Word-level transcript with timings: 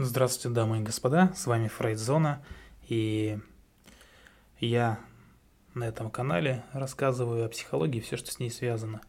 Здравствуйте, 0.00 0.54
дамы 0.54 0.78
и 0.78 0.82
господа, 0.82 1.32
с 1.34 1.48
вами 1.48 1.66
Фрейдзона, 1.66 2.40
и 2.86 3.40
я 4.60 5.00
на 5.74 5.88
этом 5.88 6.08
канале 6.08 6.62
рассказываю 6.72 7.44
о 7.44 7.48
психологии 7.48 7.98
все, 7.98 8.16
что 8.16 8.30
с 8.30 8.38
ней 8.38 8.48
связано. 8.48 9.00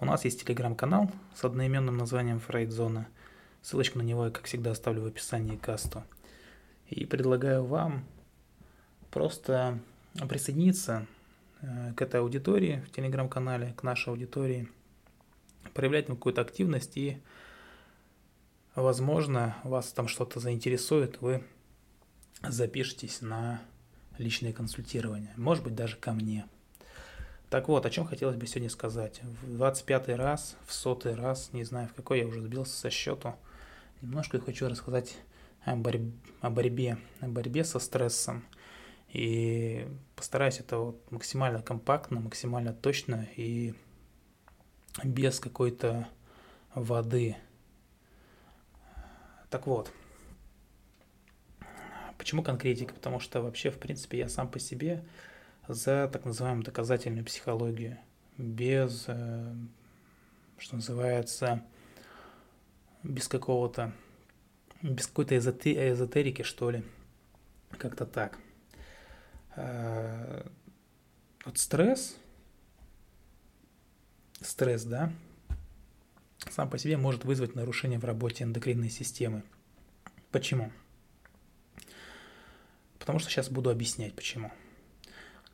У 0.00 0.04
нас 0.04 0.24
есть 0.24 0.44
телеграм-канал 0.44 1.12
с 1.36 1.44
одноименным 1.44 1.96
названием 1.96 2.40
Фрейдзона. 2.40 3.06
Ссылочку 3.62 3.98
на 3.98 4.02
него 4.02 4.24
я, 4.24 4.30
как 4.32 4.46
всегда, 4.46 4.72
оставлю 4.72 5.02
в 5.02 5.06
описании 5.06 5.54
касту. 5.54 6.02
И 6.88 7.06
предлагаю 7.06 7.64
вам 7.64 8.04
просто 9.12 9.78
присоединиться 10.28 11.06
э, 11.60 11.92
к 11.94 12.02
этой 12.02 12.18
аудитории 12.18 12.82
в 12.88 12.90
телеграм-канале, 12.90 13.74
к 13.76 13.84
нашей 13.84 14.08
аудитории, 14.08 14.68
проявлять 15.72 16.08
какую-то 16.08 16.40
активность 16.40 16.96
и 16.96 17.22
Возможно, 18.74 19.56
вас 19.64 19.92
там 19.92 20.08
что-то 20.08 20.40
заинтересует, 20.40 21.20
вы 21.20 21.44
запишитесь 22.42 23.20
на 23.20 23.60
личное 24.16 24.52
консультирование, 24.52 25.32
может 25.36 25.62
быть, 25.62 25.74
даже 25.74 25.96
ко 25.96 26.12
мне. 26.12 26.46
Так 27.50 27.68
вот, 27.68 27.84
о 27.84 27.90
чем 27.90 28.06
хотелось 28.06 28.36
бы 28.36 28.46
сегодня 28.46 28.70
сказать. 28.70 29.20
В 29.42 29.56
25 29.56 30.08
раз, 30.16 30.56
в 30.66 30.72
сотый 30.72 31.14
раз, 31.14 31.52
не 31.52 31.64
знаю, 31.64 31.88
в 31.88 31.92
какой 31.92 32.20
я 32.20 32.26
уже 32.26 32.40
сбился 32.40 32.74
со 32.74 32.88
счету, 32.88 33.34
немножко 34.00 34.40
хочу 34.40 34.68
рассказать 34.68 35.18
о, 35.66 35.76
борь... 35.76 36.00
о 36.40 36.48
борьбе, 36.48 36.96
о 37.20 37.28
борьбе 37.28 37.64
со 37.64 37.78
стрессом. 37.78 38.42
И 39.08 39.86
постараюсь 40.16 40.60
это 40.60 40.78
вот 40.78 41.10
максимально 41.10 41.60
компактно, 41.60 42.20
максимально 42.20 42.72
точно 42.72 43.28
и 43.36 43.74
без 45.04 45.38
какой-то 45.38 46.08
воды 46.74 47.36
так 49.52 49.66
вот, 49.66 49.92
почему 52.16 52.42
конкретика? 52.42 52.94
Потому 52.94 53.20
что 53.20 53.42
вообще, 53.42 53.70
в 53.70 53.78
принципе, 53.78 54.16
я 54.16 54.30
сам 54.30 54.48
по 54.48 54.58
себе 54.58 55.04
за 55.68 56.08
так 56.10 56.24
называемую 56.24 56.64
доказательную 56.64 57.22
психологию, 57.22 57.98
без, 58.38 59.04
э, 59.08 59.54
что 60.56 60.76
называется, 60.76 61.62
без 63.02 63.28
какого-то, 63.28 63.92
без 64.80 65.06
какой-то 65.06 65.36
эзотерики, 65.36 66.40
что 66.40 66.70
ли, 66.70 66.82
как-то 67.76 68.06
так. 68.06 68.38
Э, 69.54 70.48
вот 71.44 71.58
стресс, 71.58 72.16
стресс, 74.40 74.84
да, 74.84 75.12
сам 76.50 76.68
по 76.68 76.78
себе 76.78 76.96
может 76.96 77.24
вызвать 77.24 77.54
нарушение 77.54 77.98
в 77.98 78.04
работе 78.04 78.44
эндокринной 78.44 78.90
системы. 78.90 79.42
Почему? 80.30 80.72
Потому 82.98 83.18
что 83.18 83.30
сейчас 83.30 83.48
буду 83.50 83.70
объяснять, 83.70 84.14
почему. 84.14 84.50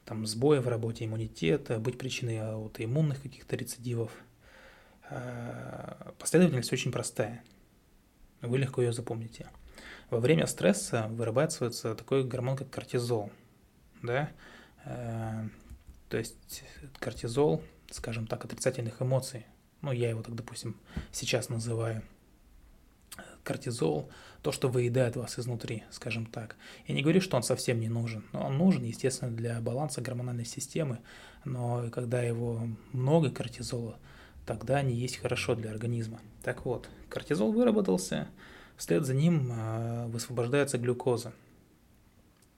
Там 0.04 0.26
сбои 0.26 0.58
в 0.58 0.68
работе 0.68 1.04
иммунитета, 1.04 1.78
быть 1.78 1.98
причиной 1.98 2.40
аутоиммунных 2.40 3.22
каких-то 3.22 3.56
рецидивов. 3.56 4.10
А, 5.10 6.14
последовательность 6.18 6.72
очень 6.72 6.92
простая. 6.92 7.42
Вы 8.40 8.58
легко 8.58 8.82
ее 8.82 8.92
запомните. 8.92 9.48
Во 10.10 10.20
время 10.20 10.46
стресса 10.46 11.08
вырабатывается 11.10 11.94
такой 11.94 12.24
гормон, 12.24 12.56
как 12.56 12.70
кортизол. 12.70 13.30
Да? 14.02 14.30
А, 14.84 15.46
то 16.08 16.16
есть 16.16 16.64
кортизол, 16.98 17.62
скажем 17.90 18.26
так, 18.26 18.44
отрицательных 18.44 19.02
эмоций– 19.02 19.46
ну 19.82 19.92
я 19.92 20.10
его 20.10 20.22
так, 20.22 20.34
допустим, 20.34 20.76
сейчас 21.12 21.48
называю, 21.48 22.02
кортизол, 23.42 24.10
то, 24.42 24.52
что 24.52 24.68
выедает 24.68 25.16
вас 25.16 25.38
изнутри, 25.38 25.84
скажем 25.90 26.26
так. 26.26 26.56
Я 26.86 26.94
не 26.94 27.02
говорю, 27.02 27.20
что 27.20 27.36
он 27.36 27.42
совсем 27.42 27.80
не 27.80 27.88
нужен, 27.88 28.24
но 28.32 28.46
он 28.46 28.58
нужен, 28.58 28.84
естественно, 28.84 29.30
для 29.30 29.60
баланса 29.60 30.00
гормональной 30.00 30.44
системы, 30.44 30.98
но 31.44 31.88
когда 31.90 32.22
его 32.22 32.68
много 32.92 33.30
кортизола, 33.30 33.98
тогда 34.46 34.82
не 34.82 34.94
есть 34.94 35.16
хорошо 35.16 35.54
для 35.54 35.70
организма. 35.70 36.20
Так 36.42 36.64
вот, 36.64 36.88
кортизол 37.08 37.52
выработался, 37.52 38.28
вслед 38.76 39.04
за 39.04 39.14
ним 39.14 39.50
э, 39.50 40.06
высвобождается 40.08 40.78
глюкоза. 40.78 41.32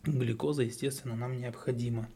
Глюкоза, 0.02 0.62
естественно, 0.62 1.14
нам 1.14 1.38
необходима. 1.38 2.08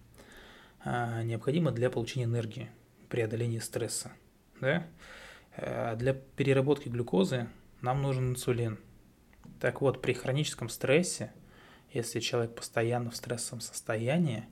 Э, 0.85 1.23
необходима 1.23 1.71
для 1.71 1.91
получения 1.91 2.25
энергии, 2.25 2.71
преодоления 3.09 3.61
стресса 3.61 4.13
да, 4.61 4.87
э, 5.57 5.97
для 5.97 6.15
переработки 6.15 6.89
глюкозы 6.89 7.49
нам 7.81 8.03
нужен 8.03 8.31
инсулин. 8.31 8.79
Так 9.61 9.81
вот, 9.81 10.03
при 10.03 10.13
хроническом 10.13 10.69
стрессе, 10.69 11.33
если 11.93 12.21
человек 12.21 12.55
постоянно 12.55 13.11
в 13.11 13.17
стрессовом 13.17 13.61
состоянии, 13.61 14.45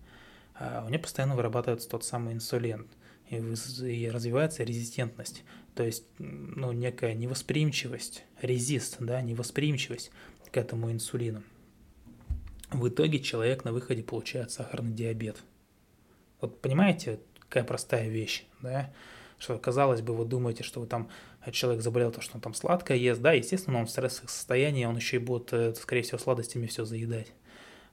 э, 0.58 0.82
у 0.86 0.88
него 0.88 1.02
постоянно 1.02 1.36
вырабатывается 1.36 1.88
тот 1.88 2.04
самый 2.04 2.34
инсулин, 2.34 2.88
и, 3.30 4.10
развивается 4.12 4.62
резистентность, 4.62 5.42
то 5.74 5.82
есть 5.82 6.04
ну, 6.18 6.72
некая 6.72 7.14
невосприимчивость, 7.14 8.24
резист, 8.42 8.96
да, 9.00 9.22
невосприимчивость 9.22 10.10
к 10.50 10.56
этому 10.56 10.92
инсулину. 10.92 11.42
В 12.70 12.88
итоге 12.88 13.20
человек 13.20 13.64
на 13.64 13.72
выходе 13.72 14.02
получает 14.02 14.50
сахарный 14.50 14.92
диабет. 14.92 15.42
Вот 16.40 16.60
понимаете, 16.60 17.20
какая 17.38 17.64
простая 17.64 18.08
вещь, 18.08 18.44
да? 18.60 18.92
Что, 19.42 19.58
казалось 19.58 20.02
бы, 20.02 20.14
вы 20.14 20.24
думаете, 20.24 20.62
что 20.62 20.80
вы 20.80 20.86
там, 20.86 21.10
э, 21.44 21.50
человек 21.50 21.82
заболел, 21.82 22.12
то, 22.12 22.20
что 22.20 22.36
он 22.36 22.40
там 22.40 22.54
сладкое 22.54 22.96
ест, 22.96 23.20
да, 23.20 23.32
естественно, 23.32 23.80
он 23.80 23.86
в 23.86 23.90
стрессовом 23.90 24.28
состоянии, 24.28 24.84
он 24.84 24.94
еще 24.94 25.16
и 25.16 25.18
будет, 25.18 25.52
э, 25.52 25.74
скорее 25.74 26.02
всего, 26.02 26.18
сладостями 26.18 26.66
все 26.66 26.84
заедать. 26.84 27.32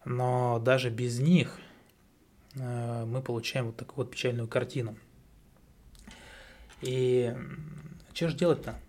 Но 0.05 0.59
даже 0.59 0.91
без 0.91 1.19
них 1.19 1.59
э, 2.53 3.05
мы 3.05 3.23
получаем 3.23 3.67
вот 3.67 3.77
такую 3.77 4.05
вот 4.05 4.11
печальную 4.11 4.47
картину. 4.47 4.95
И 6.81 7.35
что 8.13 8.27
же 8.27 8.37
делать-то, 8.37 8.79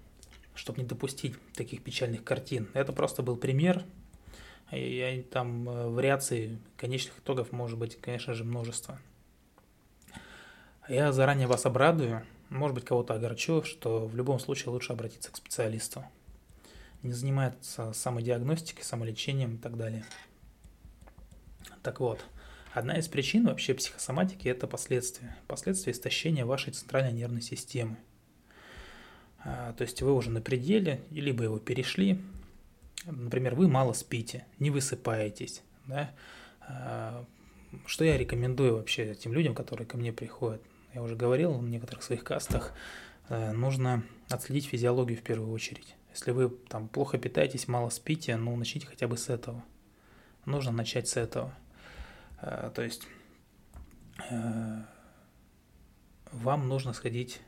чтобы 0.54 0.82
не 0.82 0.87
допустить 0.87 1.37
таких 1.54 1.82
печальных 1.82 2.25
картин? 2.25 2.69
Это 2.75 2.93
просто 2.93 3.22
был 3.22 3.38
пример, 3.38 3.84
и 4.70 5.26
там 5.32 5.65
вариаций 5.65 6.59
конечных 6.76 7.20
итогов 7.20 7.53
может 7.53 7.78
быть, 7.78 7.99
конечно 7.99 8.34
же, 8.34 8.44
множество. 8.44 9.00
Я 10.88 11.10
заранее 11.12 11.47
вас 11.47 11.65
обрадую, 11.65 12.25
может 12.50 12.75
быть, 12.75 12.84
кого-то 12.84 13.15
огорчу, 13.15 13.62
что 13.62 14.06
в 14.06 14.16
любом 14.16 14.41
случае 14.41 14.71
лучше 14.71 14.93
обратиться 14.93 15.31
к 15.31 15.37
специалисту. 15.37 16.05
Не 17.03 17.12
занимается 17.12 17.93
самодиагностикой, 17.93 18.84
самолечением 18.84 19.55
и 19.55 19.59
так 19.59 19.77
далее. 19.77 20.05
Так 21.83 22.00
вот, 22.00 22.22
одна 22.75 22.99
из 22.99 23.09
причин 23.09 23.47
вообще 23.47 23.72
психосоматики– 23.72 24.49
это 24.49 24.66
последствия. 24.66 25.37
Последствия 25.47 25.93
истощения 25.93 26.44
вашей 26.44 26.72
центральной 26.72 27.12
нервной 27.12 27.41
системы. 27.41 27.97
А, 29.43 29.72
то 29.72 29.82
есть 29.82 30.03
вы 30.03 30.12
уже 30.12 30.31
на 30.31 30.43
пределе, 30.43 31.00
либо 31.11 31.44
его 31.44 31.59
перешли. 31.59 32.21
Например, 33.06 33.55
вы 33.55 33.69
мало 33.69 33.94
спите, 33.94 34.44
не 34.59 34.71
высыпаетесь. 34.71 35.62
Да? 35.87 36.11
А, 36.61 37.25
что 37.87 38.05
я 38.05 38.19
рекомендую 38.19 38.77
вообще 38.77 39.15
тем 39.15 39.32
людям, 39.32 39.55
которые 39.55 39.87
ко 39.87 39.97
мне 39.97 40.12
приходят? 40.12 40.61
Я 40.94 41.02
уже 41.02 41.16
говорил 41.16 41.52
в 41.52 41.68
некоторых 41.68 42.02
своих 42.02 42.24
кастах, 42.24 42.72
э, 43.28 43.52
нужно 43.52 44.02
отследить 44.28 44.66
физиологию 44.66 45.18
в 45.18 45.22
первую 45.22 45.52
очередь. 45.52 45.94
Если 46.10 46.32
вы 46.32 46.48
там 46.48 46.88
плохо 46.88 47.18
питаетесь, 47.18 47.68
мало 47.68 47.90
спите, 47.90 48.36
ну 48.36 48.56
начните 48.56 48.86
хотя 48.86 49.06
бы 49.06 49.16
с 49.16 49.28
этого. 49.28 49.64
Нужно 50.44 50.72
начать 50.72 51.08
с 51.08 51.16
этого. 51.16 51.54
Э, 52.40 52.70
то 52.74 52.82
есть 52.82 53.06
э, 54.30 54.82
вам 56.32 56.68
нужно 56.68 56.92
сходить 56.92 57.40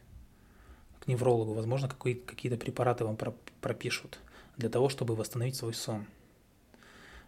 к 1.00 1.08
неврологу, 1.08 1.54
возможно, 1.54 1.88
какие-то 1.88 2.56
препараты 2.56 3.04
вам 3.04 3.18
пропишут 3.60 4.20
для 4.56 4.68
того, 4.68 4.88
чтобы 4.88 5.16
восстановить 5.16 5.56
свой 5.56 5.74
сон. 5.74 6.06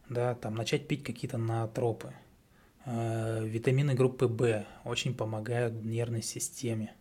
Да, 0.08 0.34
там 0.34 0.54
начать 0.54 0.86
пить 0.86 1.02
какие-то 1.02 1.38
натропы, 1.38 2.12
витамины 2.86 3.94
группы 3.94 4.26
В 4.26 4.64
очень 4.84 5.14
помогают 5.14 5.74
нервной 5.84 6.22
системе. 6.22 6.94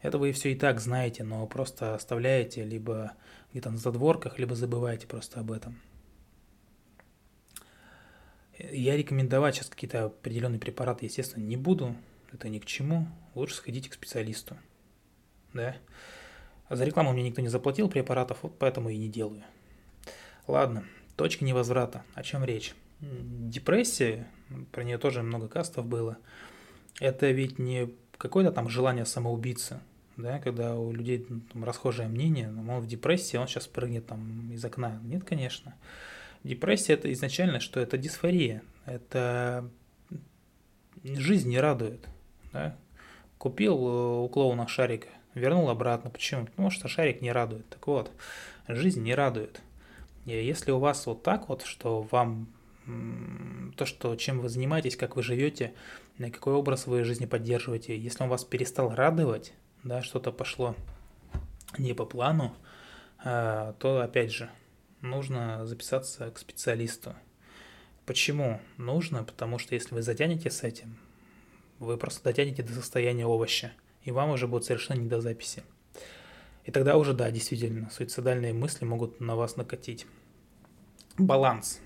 Это 0.00 0.18
вы 0.18 0.32
все 0.32 0.52
и 0.52 0.56
так 0.56 0.80
знаете, 0.80 1.22
но 1.22 1.46
просто 1.46 1.94
оставляете 1.94 2.64
либо 2.64 3.12
где-то 3.52 3.70
на 3.70 3.78
задворках, 3.78 4.38
либо 4.38 4.54
забываете 4.54 5.06
просто 5.06 5.40
об 5.40 5.52
этом. 5.52 5.80
Я 8.58 8.96
рекомендовать 8.96 9.54
сейчас 9.54 9.68
какие-то 9.68 10.06
определенные 10.06 10.58
препараты, 10.58 11.06
естественно, 11.06 11.44
не 11.44 11.56
буду. 11.56 11.96
Это 12.32 12.48
ни 12.48 12.58
к 12.58 12.66
чему. 12.66 13.06
Лучше 13.34 13.54
сходите 13.54 13.90
к 13.90 13.94
специалисту. 13.94 14.56
Да? 15.52 15.76
За 16.68 16.84
рекламу 16.84 17.12
мне 17.12 17.22
никто 17.22 17.40
не 17.40 17.48
заплатил 17.48 17.88
препаратов, 17.88 18.38
вот 18.42 18.58
поэтому 18.58 18.88
и 18.88 18.96
не 18.96 19.08
делаю. 19.08 19.44
Ладно, 20.46 20.84
точка 21.16 21.44
невозврата. 21.44 22.04
О 22.14 22.22
чем 22.22 22.44
речь? 22.44 22.74
Депрессия, 23.02 24.28
про 24.70 24.84
нее 24.84 24.98
тоже 24.98 25.22
много 25.22 25.48
кастов 25.48 25.86
было, 25.86 26.18
это 27.00 27.30
ведь 27.30 27.58
не 27.58 27.90
какое-то 28.16 28.52
там 28.52 28.68
желание 28.68 29.04
самоубийцы, 29.04 29.80
да, 30.16 30.38
когда 30.38 30.76
у 30.76 30.92
людей 30.92 31.26
там, 31.52 31.64
расхожее 31.64 32.08
мнение, 32.08 32.48
он 32.48 32.80
в 32.80 32.86
депрессии, 32.86 33.36
он 33.36 33.48
сейчас 33.48 33.66
прыгнет 33.66 34.06
там 34.06 34.52
из 34.52 34.64
окна. 34.64 35.00
Нет, 35.02 35.24
конечно. 35.24 35.74
Депрессия 36.44 36.94
это 36.94 37.12
изначально 37.12 37.60
что? 37.60 37.80
Это 37.80 37.96
дисфория. 37.96 38.62
Это 38.84 39.68
жизнь 41.04 41.48
не 41.48 41.58
радует. 41.58 42.06
Да? 42.52 42.76
Купил 43.38 43.76
э, 43.76 44.24
у 44.24 44.28
клоуна 44.28 44.68
шарик, 44.68 45.08
вернул 45.34 45.68
обратно. 45.70 46.10
Почему? 46.10 46.46
Потому 46.46 46.70
что 46.70 46.88
шарик 46.88 47.22
не 47.22 47.32
радует. 47.32 47.68
Так 47.68 47.86
вот, 47.86 48.10
жизнь 48.68 49.02
не 49.02 49.14
радует. 49.14 49.60
И 50.26 50.30
если 50.30 50.70
у 50.70 50.78
вас 50.78 51.06
вот 51.06 51.22
так 51.22 51.48
вот, 51.48 51.62
что 51.62 52.02
вам 52.10 52.48
то, 53.76 53.86
что, 53.86 54.16
чем 54.16 54.40
вы 54.40 54.48
занимаетесь, 54.48 54.96
как 54.96 55.16
вы 55.16 55.22
живете, 55.22 55.74
какой 56.18 56.54
образ 56.54 56.86
вы 56.86 57.04
жизни 57.04 57.26
поддерживаете, 57.26 57.96
если 57.96 58.22
он 58.22 58.28
вас 58.28 58.44
перестал 58.44 58.94
радовать, 58.94 59.52
да, 59.82 60.02
что-то 60.02 60.32
пошло 60.32 60.76
не 61.78 61.94
по 61.94 62.04
плану, 62.04 62.54
а, 63.24 63.74
то, 63.74 64.00
опять 64.00 64.32
же, 64.32 64.50
нужно 65.00 65.66
записаться 65.66 66.30
к 66.30 66.38
специалисту. 66.38 67.14
Почему 68.04 68.60
нужно? 68.76 69.24
Потому 69.24 69.58
что 69.58 69.74
если 69.74 69.94
вы 69.94 70.02
затянете 70.02 70.50
с 70.50 70.62
этим, 70.62 70.98
вы 71.78 71.96
просто 71.96 72.24
дотянете 72.24 72.62
до 72.62 72.72
состояния 72.72 73.26
овоща, 73.26 73.72
и 74.02 74.10
вам 74.10 74.30
уже 74.30 74.46
будет 74.46 74.64
совершенно 74.64 74.98
не 74.98 75.08
до 75.08 75.20
записи. 75.20 75.62
И 76.64 76.70
тогда 76.70 76.96
уже, 76.96 77.12
да, 77.12 77.30
действительно, 77.30 77.90
суицидальные 77.90 78.52
мысли 78.52 78.84
могут 78.84 79.20
на 79.20 79.34
вас 79.34 79.56
накатить. 79.56 80.06
Баланс. 81.18 81.80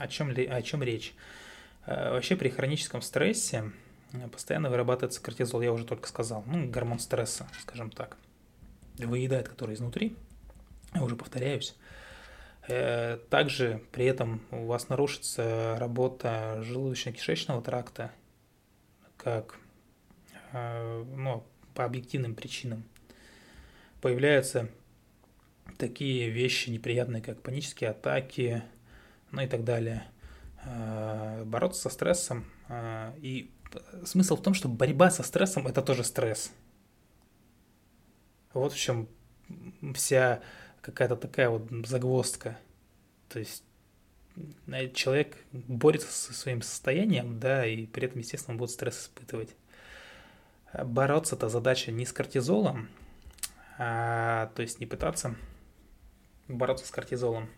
О 0.00 0.08
чем, 0.08 0.30
о 0.30 0.62
чем 0.62 0.82
речь? 0.82 1.12
Э, 1.84 2.12
вообще 2.12 2.34
при 2.34 2.48
хроническом 2.48 3.02
стрессе 3.02 3.70
э, 4.14 4.28
постоянно 4.28 4.70
вырабатывается 4.70 5.20
кортизол, 5.20 5.60
я 5.60 5.72
уже 5.72 5.84
только 5.84 6.08
сказал, 6.08 6.42
ну, 6.46 6.70
гормон 6.70 6.98
стресса, 6.98 7.46
скажем 7.60 7.90
так. 7.90 8.16
Выедает 8.96 9.50
который 9.50 9.74
изнутри, 9.74 10.16
я 10.94 11.02
уже 11.02 11.16
повторяюсь. 11.16 11.76
Э, 12.66 13.18
также 13.28 13.82
при 13.92 14.06
этом 14.06 14.40
у 14.50 14.64
вас 14.64 14.88
нарушится 14.88 15.76
работа 15.78 16.62
желудочно-кишечного 16.62 17.62
тракта, 17.62 18.10
как 19.18 19.58
ну, 20.52 21.44
по 21.74 21.84
объективным 21.84 22.34
причинам. 22.34 22.84
Появляются 24.00 24.68
такие 25.78 26.30
вещи 26.30 26.70
неприятные, 26.70 27.22
как 27.22 27.40
панические 27.40 27.90
атаки, 27.90 28.64
ну 29.32 29.42
и 29.42 29.46
так 29.46 29.64
далее. 29.64 30.04
Э, 30.64 31.44
бороться 31.44 31.82
со 31.82 31.90
стрессом. 31.90 32.44
Э, 32.68 33.12
и 33.18 33.50
смысл 34.04 34.36
в 34.36 34.42
том, 34.42 34.54
что 34.54 34.68
борьба 34.68 35.10
со 35.10 35.22
стрессом– 35.22 35.66
это 35.68 35.82
тоже 35.82 36.04
стресс. 36.04 36.52
Вот 38.52 38.72
в 38.72 38.78
чем 38.78 39.08
вся 39.94 40.40
какая-то 40.80 41.16
такая 41.16 41.48
вот 41.48 41.68
загвоздка. 41.86 42.58
То 43.28 43.38
есть 43.38 43.62
человек 44.94 45.36
борется 45.52 46.10
со 46.10 46.32
своим 46.32 46.62
состоянием, 46.62 47.38
да, 47.38 47.66
и 47.66 47.86
при 47.86 48.06
этом, 48.06 48.18
естественно, 48.18 48.54
он 48.54 48.58
будет 48.58 48.70
стресс 48.70 49.02
испытывать. 49.02 49.54
Бороться 50.72 51.36
это 51.36 51.48
задача 51.48 51.90
не 51.90 52.06
с 52.06 52.12
кортизолом, 52.12 52.88
а, 53.78 54.52
то 54.54 54.62
есть 54.62 54.78
не 54.78 54.86
пытаться 54.86 55.34
бороться 56.46 56.86
с 56.86 56.90
кортизолом, 56.90 57.48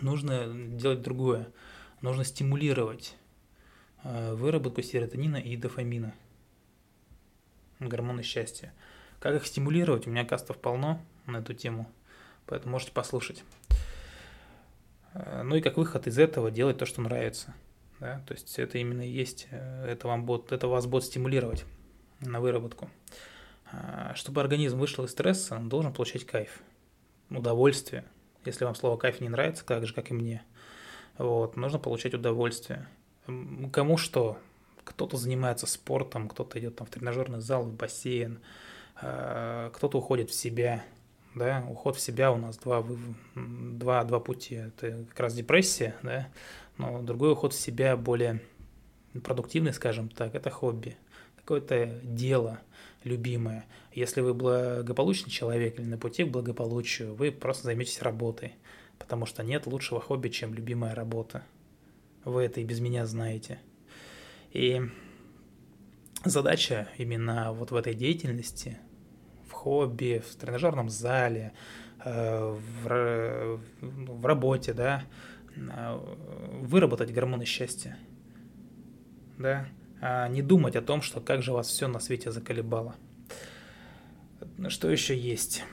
нужно 0.00 0.46
делать 0.76 1.02
другое. 1.02 1.48
Нужно 2.00 2.24
стимулировать 2.24 3.16
э, 4.04 4.34
выработку 4.34 4.82
серотонина 4.82 5.36
и 5.36 5.56
дофамина, 5.56 6.14
гормоны 7.80 8.22
счастья. 8.22 8.72
Как 9.20 9.34
их 9.34 9.46
стимулировать? 9.46 10.06
У 10.06 10.10
меня 10.10 10.24
кастов 10.24 10.58
полно 10.58 11.02
на 11.26 11.38
эту 11.38 11.54
тему, 11.54 11.90
поэтому 12.46 12.72
можете 12.72 12.92
послушать. 12.92 13.42
Э, 15.14 15.42
ну 15.42 15.56
и 15.56 15.60
как 15.60 15.76
выход 15.76 16.06
из 16.06 16.18
этого 16.18 16.50
делать 16.50 16.78
то, 16.78 16.86
что 16.86 17.00
нравится. 17.00 17.54
Да? 17.98 18.22
То 18.28 18.34
есть 18.34 18.58
это 18.58 18.78
именно 18.78 19.02
и 19.02 19.10
есть, 19.10 19.48
э, 19.50 19.86
это, 19.86 20.06
вам 20.06 20.24
будет, 20.24 20.52
это 20.52 20.68
вас 20.68 20.86
будет 20.86 21.04
стимулировать 21.04 21.64
на 22.20 22.40
выработку. 22.40 22.90
Чтобы 24.14 24.40
организм 24.40 24.78
вышел 24.78 25.04
из 25.04 25.10
стресса, 25.10 25.56
он 25.56 25.68
должен 25.68 25.92
получать 25.92 26.24
кайф, 26.24 26.62
удовольствие– 27.28 28.04
если 28.48 28.64
вам 28.64 28.74
слово 28.74 28.96
кайф 28.96 29.20
не 29.20 29.28
нравится, 29.28 29.64
так 29.64 29.86
же, 29.86 29.94
как 29.94 30.10
и 30.10 30.14
мне, 30.14 30.42
вот, 31.16 31.56
нужно 31.56 31.78
получать 31.78 32.14
удовольствие. 32.14 32.86
Кому 33.72 33.96
что? 33.96 34.38
Кто-то 34.84 35.16
занимается 35.16 35.66
спортом, 35.66 36.28
кто-то 36.28 36.58
идет 36.58 36.76
там 36.76 36.86
в 36.86 36.90
тренажерный 36.90 37.40
зал, 37.40 37.64
в 37.64 37.72
бассейн, 37.72 38.40
а, 38.96 39.70
кто-то 39.70 39.98
уходит 39.98 40.30
в 40.30 40.34
себя, 40.34 40.82
да, 41.34 41.64
уход 41.68 41.96
в 41.96 42.00
себя 42.00 42.32
у 42.32 42.36
нас 42.36 42.56
два, 42.56 42.84
два, 43.34 44.04
два 44.04 44.20
пути. 44.20 44.54
Это 44.56 45.04
как 45.10 45.20
раз 45.20 45.34
депрессия, 45.34 45.94
да, 46.02 46.28
но 46.78 47.02
другой 47.02 47.32
уход 47.32 47.52
в 47.52 47.60
себя 47.60 47.96
более 47.96 48.40
продуктивный, 49.22 49.72
скажем 49.72 50.08
так, 50.08 50.34
это 50.34 50.50
хобби, 50.50 50.96
какое-то 51.48 51.86
дело– 52.02 52.60
любимое. 53.04 53.64
Если 53.92 54.20
вы 54.20 54.34
благополучный 54.34 55.30
человек 55.30 55.78
или 55.78 55.86
на 55.86 55.98
пути 55.98 56.24
к 56.24 56.28
благополучию, 56.28 57.14
вы 57.14 57.32
просто 57.32 57.64
займетесь 57.64 58.02
работой, 58.02 58.54
потому 58.98 59.26
что 59.26 59.42
нет 59.42 59.66
лучшего 59.66 60.00
хобби, 60.00 60.28
чем 60.28 60.54
любимая 60.54 60.94
работа. 60.94 61.42
Вы 62.24 62.42
это 62.44 62.60
и 62.60 62.64
без 62.64 62.80
меня 62.80 63.06
знаете. 63.06 63.58
И 64.52 64.82
задача 66.24 66.88
именно 66.98 67.52
вот 67.52 67.70
в 67.70 67.76
этой 67.76 67.94
деятельности, 67.94 68.78
в 69.48 69.52
хобби, 69.52 70.22
в 70.26 70.36
тренажерном 70.36 70.88
зале, 70.88 71.52
э, 72.04 72.58
в, 72.84 73.60
в 73.80 74.26
работе, 74.26 74.72
да, 74.72 75.04
э, 75.56 75.98
выработать 76.60 77.12
гормоны 77.12 77.44
счастья, 77.44 77.96
да, 79.38 79.68
а 80.00 80.28
не 80.28 80.42
думать 80.42 80.76
о 80.76 80.82
том, 80.82 81.02
что 81.02 81.20
как 81.20 81.42
же 81.42 81.52
вас 81.52 81.68
все 81.68 81.88
на 81.88 82.00
свете 82.00 82.30
заколебало. 82.30 82.94
Что 84.68 84.90
еще 84.90 85.16
есть? 85.16 85.64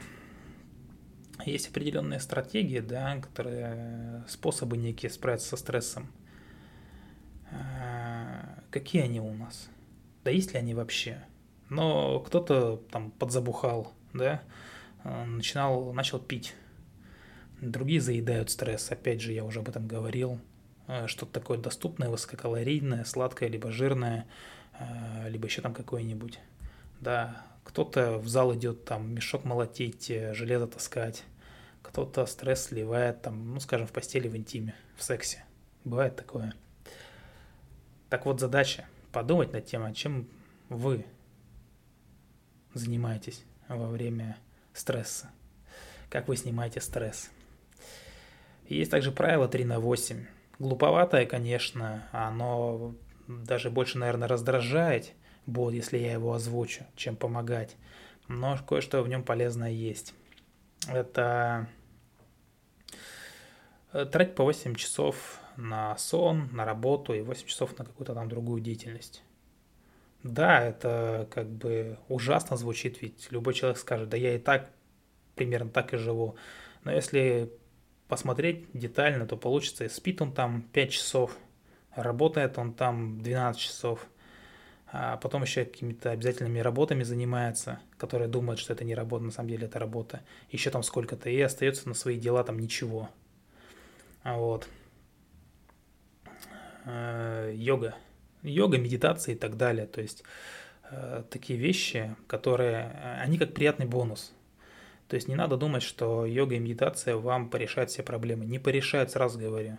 Есть 1.46 1.70
определенные 1.70 2.20
стратегии, 2.20 2.80
да, 2.80 3.18
которые 3.18 4.24
способы 4.28 4.78
некие 4.78 5.12
справиться 5.12 5.50
со 5.50 5.58
стрессом. 5.58 6.12
А, 7.52 8.60
какие 8.72 9.04
они 9.04 9.20
у 9.20 9.34
нас? 9.34 9.70
Да 10.24 10.32
есть 10.32 10.54
ли 10.54 10.60
они 10.60 10.74
вообще? 10.74 11.24
Но 11.70 12.20
кто-то 12.22 12.78
там 12.92 13.12
подзабухал, 13.12 13.94
да, 14.14 14.42
начинал, 15.04 15.94
начал 15.94 16.20
пить. 16.20 16.56
Другие 17.62 18.02
заедают 18.02 18.50
стресс, 18.50 18.92
опять 18.92 19.22
же, 19.22 19.34
я 19.34 19.44
уже 19.44 19.60
об 19.60 19.70
этом 19.70 19.88
говорил. 19.88 20.40
Э, 20.88 21.08
что-то 21.08 21.34
такое 21.34 21.58
доступное, 21.58 22.10
высококалорийное, 22.10 23.04
сладкое, 23.04 23.50
либо 23.50 23.72
жирное, 23.72 24.28
э, 24.80 25.30
либо 25.30 25.48
еще 25.48 25.62
там 25.62 25.74
какое-нибудь. 25.74 26.40
Да, 27.02 27.46
кто-то 27.64 28.18
в 28.18 28.28
зал 28.28 28.54
идет 28.56 28.86
там 28.86 29.14
мешок 29.14 29.44
молотить, 29.44 30.10
э, 30.10 30.34
железо 30.34 30.68
таскать, 30.68 31.24
кто-то 31.82 32.26
стресс 32.26 32.66
сливает 32.68 33.22
там, 33.22 33.54
ну, 33.54 33.60
скажем, 33.60 33.88
в 33.88 33.92
постели, 33.92 34.28
в 34.28 34.36
интиме, 34.36 34.76
в 34.96 35.04
сексе. 35.04 35.44
Бывает 35.84 36.16
такое. 36.16 36.54
Так 38.10 38.26
вот, 38.26 38.40
задача 38.40 38.86
подумать 39.12 39.54
над 39.54 39.66
тем, 39.66 39.92
чем 39.94 40.28
вы 40.70 41.06
занимаетесь 42.74 43.44
во 43.68 43.88
время 43.88 44.38
стресса. 44.74 45.32
Как 46.10 46.28
вы 46.28 46.38
снимаете 46.38 46.82
стресс. 46.82 47.32
есть 48.68 48.92
также 48.92 49.12
правило 49.12 49.48
3 49.48 49.66
на 49.66 49.80
8 49.80 50.26
глуповатое, 50.60 51.26
конечно, 51.26 52.08
оно 52.12 52.96
даже 53.28 53.70
больше, 53.70 53.98
наверное, 53.98 54.28
раздражает 54.28 55.14
бот, 55.46 55.74
если 55.74 55.98
я 55.98 56.14
его 56.14 56.34
озвучу, 56.34 56.86
чем 56.96 57.16
помогать. 57.16 57.76
Но 58.28 58.58
кое-что 58.68 59.02
в 59.02 59.08
нем 59.08 59.24
полезное 59.24 59.72
есть. 59.72 60.14
Это 60.88 61.68
э, 63.94 64.06
тратить 64.06 64.36
по 64.36 64.44
8 64.44 64.76
часов 64.76 65.40
на 65.58 65.98
сон, 65.98 66.50
на 66.52 66.66
работу 66.66 67.14
и 67.14 67.22
8 67.22 67.48
часов 67.48 67.78
на 67.78 67.86
какую-то 67.86 68.14
там 68.14 68.30
другую 68.30 68.62
деятельность. 68.62 69.24
Да, 70.24 70.64
это 70.64 71.28
как 71.32 71.48
бы 71.48 72.00
ужасно 72.10 72.58
звучит, 72.58 73.02
ведь 73.02 73.28
любой 73.32 73.54
человек 73.54 73.78
скажет, 73.78 74.10
да 74.10 74.18
я 74.18 74.36
и 74.36 74.40
так 74.40 74.72
примерно 75.36 75.70
так 75.70 75.94
и 75.94 75.98
живу. 75.98 76.36
Но 76.84 76.92
если 76.92 77.52
посмотреть 78.16 78.66
детально, 78.72 79.28
то 79.28 79.36
получится, 79.36 79.90
спит 79.90 80.22
он 80.22 80.32
там 80.32 80.62
5 80.72 80.90
часов, 80.90 81.38
работает 81.94 82.58
он 82.58 82.72
там 82.74 83.22
12 83.22 83.62
часов, 83.62 84.08
а 84.88 85.18
потом 85.18 85.44
еще 85.44 85.66
какими-то 85.66 86.12
обязательными 86.12 86.60
работами 86.60 87.04
занимается, 87.04 87.82
которые 87.98 88.30
думают, 88.30 88.62
что 88.62 88.72
это 88.72 88.86
не 88.86 88.96
работа, 88.96 89.26
на 89.26 89.32
самом 89.32 89.50
деле 89.50 89.68
это 89.68 89.80
работа, 89.80 90.22
еще 90.50 90.70
там 90.70 90.82
сколько-то, 90.82 91.30
и 91.30 91.42
остается 91.42 91.90
на 91.90 91.94
свои 91.94 92.18
дела 92.18 92.46
там 92.46 92.58
ничего. 92.58 93.10
Вот. 94.24 94.70
Э, 96.86 97.52
йога. 97.54 97.96
Йога, 98.44 98.78
медитация 98.78 99.36
и 99.36 99.38
так 99.38 99.58
далее. 99.58 99.88
То 99.88 100.00
есть 100.00 100.24
э, 100.90 101.24
такие 101.30 101.60
вещи, 101.60 102.16
которые, 102.28 102.94
э, 102.96 103.20
они 103.20 103.38
как 103.38 103.54
приятный 103.54 103.88
бонус. 103.88 104.32
То 105.08 105.16
есть 105.16 105.28
не 105.28 105.36
надо 105.36 105.56
думать, 105.58 105.84
что 105.84 106.26
йога 106.26 106.56
и 106.56 106.60
медитация 106.60 107.16
вам 107.16 107.50
порешают 107.50 107.92
все 107.92 108.02
проблемы. 108.02 108.46
Не 108.46 108.60
порешают, 108.60 109.12
сразу 109.12 109.38
говорю. 109.38 109.78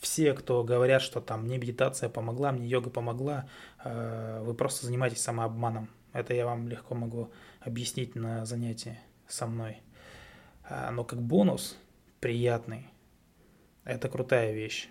Все, 0.00 0.32
кто 0.34 0.62
говорят, 0.62 1.02
что 1.02 1.20
там 1.20 1.44
мне 1.44 1.58
медитация 1.58 2.08
помогла, 2.08 2.52
мне 2.52 2.68
йога 2.68 2.90
помогла, 2.90 3.48
э, 3.82 4.40
вы 4.44 4.54
просто 4.54 4.86
занимаетесь 4.86 5.22
самообманом. 5.22 5.88
Это 6.12 6.34
я 6.34 6.46
вам 6.46 6.68
легко 6.68 6.94
могу 6.94 7.32
объяснить 7.60 8.14
на 8.14 8.44
занятии 8.44 8.98
со 9.26 9.46
мной. 9.46 9.82
А, 10.64 10.90
но 10.90 11.04
как 11.04 11.20
бонус 11.20 11.76
приятный, 12.20 12.88
это 13.84 14.08
крутая 14.08 14.52
вещь. 14.52 14.88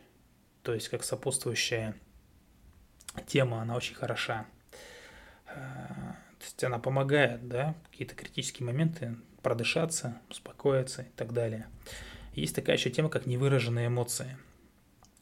То 0.63 0.74
есть 0.74 0.89
как 0.89 1.03
сопутствующая 1.03 1.96
тема, 3.27 3.62
она 3.62 3.75
очень 3.75 3.96
хороша. 3.96 4.46
А, 5.48 6.17
то 6.39 6.46
есть 6.46 6.63
она 6.63 6.79
помогает, 6.79 7.48
да, 7.48 7.75
какие-то 7.89 8.15
критические 8.15 8.65
моменты 8.65 9.15
продышаться, 9.41 10.20
успокоиться 10.29 11.03
и 11.03 11.12
так 11.15 11.34
далее. 11.34 11.67
Есть 12.34 12.56
такая 12.56 12.77
еще 12.77 12.89
тема, 12.89 13.10
как 13.10 13.25
невыраженные 13.25 13.88
эмоции. 13.88 14.38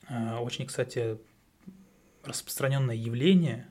А, 0.07 0.39
очень, 0.41 0.65
кстати, 0.65 1.17
распространенное 2.23 2.95
явление, 2.95 3.67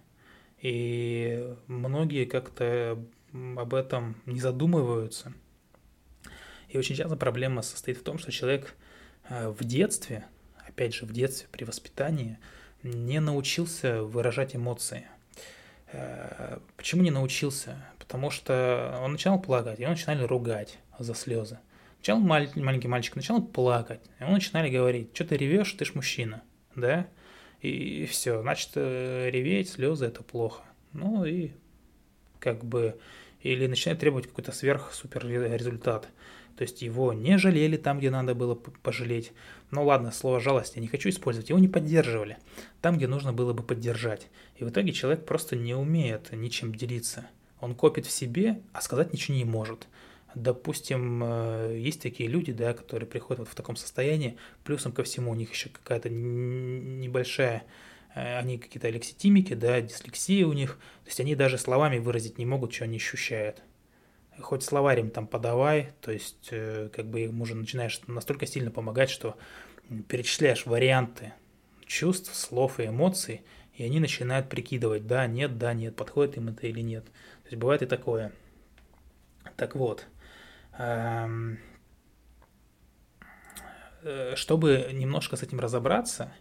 и 0.61 1.55
многие 1.67 2.25
как-то 2.25 2.99
об 3.33 3.75
этом 3.75 4.17
не 4.27 4.41
задумываются. 4.41 5.33
И 6.69 6.79
очень 6.79 6.95
часто 6.95 7.17
проблема 7.17 7.63
состоит 7.63 7.99
в 7.99 8.03
том, 8.03 8.19
что 8.19 8.33
человек 8.33 8.75
а, 9.29 9.51
в 9.51 9.63
детстве, 9.65 10.25
опять 10.67 10.95
же, 10.95 11.05
в 11.07 11.13
детстве, 11.13 11.49
при 11.51 11.65
воспитании, 11.65 12.39
не 12.83 13.21
научился 13.21 14.03
выражать 14.03 14.55
эмоции. 14.55 15.07
Э, 15.93 16.59
почему 16.77 17.03
не 17.03 17.11
научился? 17.11 17.77
Потому 18.15 18.31
что 18.31 18.97
он 19.03 19.11
начинал 19.11 19.43
плакать, 19.43 19.81
его 19.81 19.91
начинали 19.91 20.23
ругать 20.23 20.79
за 21.01 21.15
слезы. 21.15 21.59
Начал 21.99 22.21
маленький 22.21 22.87
мальчик 22.87 23.17
начал 23.17 23.43
плакать, 23.43 24.01
и 24.21 24.23
ему 24.23 24.35
начинали 24.35 24.71
говорить, 24.71 25.11
что 25.13 25.25
ты 25.25 25.37
ревешь, 25.37 25.73
ты 25.73 25.85
ж 25.85 25.97
мужчина, 25.97 26.45
да? 26.77 27.09
И 27.61 28.07
все, 28.07 28.41
значит, 28.41 28.71
э, 28.77 29.31
реветь, 29.33 29.71
слезы– 29.71 30.05
это 30.07 30.23
плохо. 30.23 30.63
Ну 30.93 31.25
и 31.25 31.51
как 32.39 32.65
бы, 32.65 33.01
или 33.41 33.67
начинает 33.67 33.99
требовать 33.99 34.29
какой-то 34.29 34.53
сверх-супер 34.53 35.27
результат. 35.27 36.09
То 36.57 36.63
есть 36.63 36.83
его 36.83 37.13
не 37.13 37.37
жалели 37.37 37.77
там, 37.77 37.99
где 37.99 38.11
надо 38.11 38.37
было 38.37 38.55
пожалеть. 38.55 39.33
Ну 39.73 39.85
ладно, 39.85 40.13
слово 40.13 40.39
жалость 40.39 40.77
я 40.77 40.83
не 40.83 40.87
хочу 40.87 41.09
использовать. 41.09 41.49
Его 41.49 41.59
не 41.59 41.67
поддерживали 41.67 42.37
там, 42.81 42.97
где 42.97 43.09
нужно 43.09 43.33
было 43.33 43.53
бы 43.53 43.65
поддержать. 43.65 44.29
И 44.55 44.63
в 44.63 44.69
итоге 44.69 44.93
человек 44.93 45.27
просто 45.27 45.57
не 45.57 45.75
умеет 45.75 46.31
ничем 46.31 46.73
делиться. 46.73 47.27
Он 47.65 47.75
копит 47.75 48.07
в 48.07 48.11
себе, 48.11 48.61
а 48.73 48.81
сказать 48.81 49.13
ничего 49.13 49.37
не 49.37 49.45
может. 49.45 49.89
Допустим, 50.35 51.23
э, 51.25 51.77
есть 51.79 52.03
такие 52.03 52.29
люди, 52.29 52.53
да, 52.53 52.75
которые 52.75 53.09
приходят 53.09 53.41
вот 53.41 53.49
в 53.49 53.55
таком 53.55 53.77
состоянии, 53.77 54.37
плюсом 54.65 54.93
ко 54.93 55.03
всему 55.05 55.31
у 55.31 55.35
них 55.35 55.53
еще 55.53 55.69
какая-то 55.69 56.11
небольшая 56.11 57.65
э, 58.15 58.39
они 58.39 58.59
какие-то 58.59 58.89
алекситимики, 58.89 59.55
да, 59.55 59.81
дислексия 59.81 60.47
у 60.47 60.53
них, 60.53 60.79
то 61.05 61.09
есть 61.09 61.21
они 61.21 61.35
даже 61.35 61.57
словами 61.57 61.99
выразить 61.99 62.39
не 62.39 62.47
могут, 62.47 62.75
что 62.75 62.85
они 62.85 62.97
ощущают 62.97 63.63
хоть 64.41 64.63
словарем 64.63 65.11
там 65.11 65.27
подавай, 65.27 65.93
то 66.01 66.11
есть 66.11 66.49
э, 66.51 66.89
как 66.93 67.07
бы 67.07 67.23
им 67.23 67.41
уже 67.41 67.55
начинаешь 67.55 68.01
настолько 68.07 68.47
сильно 68.47 68.71
помогать, 68.71 69.11
что 69.11 69.37
перечисляешь 70.09 70.67
варианты 70.67 71.33
чувств, 71.87 72.35
слов 72.35 72.81
и 72.81 72.87
эмоций, 72.87 73.43
и 73.75 73.85
они 73.85 74.01
начинают 74.01 74.49
прикидывать, 74.49 75.07
да, 75.07 75.27
нет, 75.27 75.59
да, 75.59 75.75
нет, 75.75 75.97
подходит 75.97 76.37
им 76.37 76.49
это 76.49 76.67
или 76.67 76.81
нет. 76.81 77.05
Есть 77.55 77.61
бывает 77.61 77.83
и 77.83 77.87
такое. 77.87 78.33
Так 79.57 79.77
вот, 79.77 80.07
эм, 80.77 81.61
э, 84.03 84.35
чтобы 84.35 84.89
немножко 84.93 85.37
с 85.37 85.45
этим 85.45 85.61
разобраться, 85.61 86.33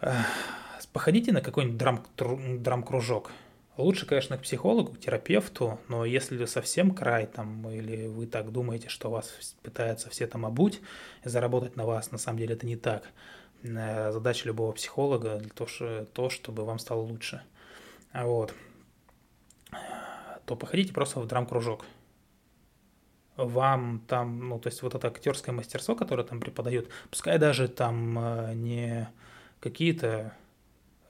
э, 0.00 0.12
походите 0.92 1.32
на 1.32 1.40
какой-нибудь 1.40 1.78
драм, 1.78 2.06
драм-кружок– 2.62 3.32
Лучше, 3.78 4.04
конечно, 4.04 4.36
к 4.36 4.42
психологу, 4.42 4.92
к 4.92 5.00
терапевту, 5.00 5.80
но 5.88 6.04
если 6.04 6.44
совсем 6.44 6.94
край 6.94 7.26
там, 7.26 7.68
или 7.70 8.06
вы 8.06 8.26
так 8.26 8.52
думаете, 8.52 8.88
что 8.90 9.10
вас 9.10 9.56
пытаются 9.62 10.10
все 10.10 10.26
там 10.26 10.44
обуть 10.44 10.82
заработать 11.24 11.74
на 11.74 11.86
вас, 11.86 12.12
на 12.12 12.18
самом 12.18 12.38
деле 12.38 12.54
это 12.54 12.66
не 12.66 12.76
так. 12.76 13.02
Э, 13.62 14.12
задача 14.12 14.46
любого 14.46 14.72
психолога 14.72 15.42
то, 16.12 16.28
чтобы 16.30 16.64
вам 16.64 16.78
стало 16.78 17.00
лучше. 17.00 17.42
Вот. 18.12 18.54
То 20.44 20.56
походите 20.56 20.92
просто 20.92 21.20
в 21.20 21.26
драм-кружок. 21.26 21.84
Вам 23.36 24.02
там, 24.08 24.48
ну, 24.48 24.58
то 24.58 24.68
есть 24.68 24.82
вот 24.82 24.94
это 24.94 25.08
актерское 25.08 25.54
мастерство, 25.54 25.96
которое 25.96 26.24
там 26.24 26.40
преподают, 26.40 26.88
пускай 27.10 27.38
даже 27.38 27.68
там 27.68 28.18
э, 28.18 28.54
не 28.54 29.08
какие-то 29.60 30.34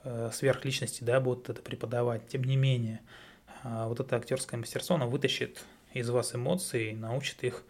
Э, 0.05 0.31
сверхличности, 0.33 1.01
да, 1.03 1.21
будут 1.21 1.49
это 1.49 1.61
преподавать. 1.61 2.27
Тем 2.27 2.43
не 2.43 2.57
менее, 2.57 2.99
э, 3.63 3.85
вот 3.87 4.01
это 4.01 4.17
актерское 4.17 4.59
мастерство, 4.59 4.97
оно 4.97 5.09
вытащит 5.09 5.63
из 5.93 6.09
вас 6.09 6.35
эмоции, 6.35 6.91
научит 6.91 7.41
их 7.43 7.63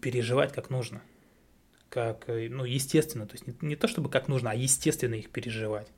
переживать 0.00 0.54
как 0.54 0.70
нужно. 0.70 1.02
Как, 1.90 2.30
э, 2.30 2.48
ну, 2.48 2.64
естественно, 2.64 3.26
то 3.26 3.34
есть 3.34 3.46
не, 3.46 3.54
не 3.60 3.76
то 3.76 3.88
чтобы 3.88 4.08
как 4.08 4.28
нужно, 4.28 4.52
а 4.52 4.54
естественно 4.54 5.16
их 5.16 5.28
переживать. 5.28 5.88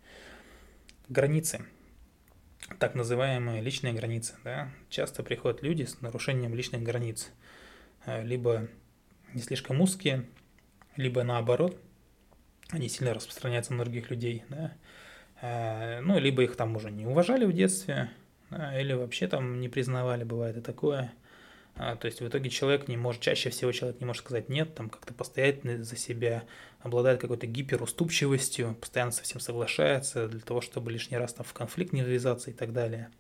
Границы, 1.09 1.65
так 2.79 2.95
называемые 2.95 3.63
личные 3.63 3.93
границы, 3.93 4.35
да, 4.45 4.71
часто 4.91 5.23
приходят 5.23 5.63
люди 5.63 5.85
с 5.85 6.01
нарушением 6.01 6.55
личных 6.55 6.83
границ, 6.83 7.31
либо 8.07 8.69
не 9.35 9.43
слишком 9.43 9.81
узкие, 9.81 10.27
либо 10.97 11.23
наоборот, 11.23 11.81
они 12.71 12.89
сильно 12.89 13.15
распространяются 13.15 13.75
на 13.75 13.85
других 13.85 14.11
людей, 14.11 14.45
да, 14.49 14.75
Э, 15.41 16.01
ну, 16.01 16.19
либо 16.19 16.43
их 16.43 16.57
там 16.57 16.77
уже 16.77 16.91
не 16.91 17.07
уважали 17.07 17.45
в 17.45 17.53
детстве, 17.53 18.11
или 18.51 18.93
вообще 18.93 19.29
там 19.29 19.61
не 19.61 19.69
признавали, 19.69 20.25
бывает 20.25 20.57
и 20.57 20.61
такое. 20.61 21.13
А, 21.79 21.95
то 21.95 22.07
есть 22.07 22.21
в 22.21 22.27
итоге 22.27 22.51
человек 22.51 22.89
не 22.89 22.97
может, 22.97 23.23
чаще 23.23 23.51
всего 23.51 23.71
человек 23.71 24.01
не 24.01 24.07
может 24.07 24.25
сказать 24.25 24.49
нет, 24.49 24.75
там 24.75 24.91
как-то 24.91 25.15
постоять 25.15 25.63
за 25.63 25.97
себя, 25.97 26.43
обладает 26.81 27.21
какой-то 27.21 27.47
гиперуступчивостью, 27.47 28.75
постоянно 28.81 29.13
со 29.13 29.23
всем 29.23 29.39
соглашается 29.39 30.27
для 30.27 30.41
того, 30.41 30.61
чтобы 30.61 30.91
лишний 30.91 31.17
раз 31.17 31.35
там 31.35 31.47
в 31.47 31.53
конфликт 31.53 31.93
не 31.93 32.03
ввязаться 32.03 32.51
и 32.51 32.53
так 32.53 32.73
далее. 32.73 33.11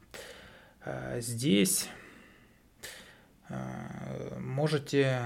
А, 0.85 1.21
здесь 1.21 1.89
а, 3.49 4.37
можете 4.41 5.21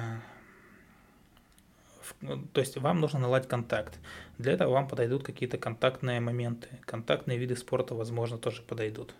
ну, 2.20 2.46
то 2.52 2.60
есть 2.60 2.76
вам 2.76 3.00
нужно 3.00 3.18
наладить 3.18 3.48
контакт. 3.48 3.98
Для 4.36 4.52
этого 4.52 4.72
вам 4.72 4.86
подойдут 4.86 5.24
какие-то 5.24 5.56
контактные 5.56 6.20
моменты. 6.20 6.68
Контактные 6.84 7.38
виды 7.38 7.56
спорта, 7.56 7.94
возможно, 7.94 8.36
тоже 8.38 8.62
подойдут. 8.62 9.14